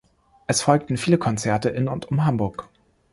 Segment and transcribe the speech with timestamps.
[0.47, 2.67] Es folgten viele Konzerte in und um Hamburg.